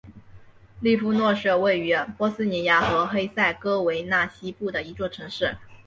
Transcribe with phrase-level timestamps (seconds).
[0.79, 5.55] 利夫诺是位于波斯尼亚和黑塞哥维纳西部的一座城市。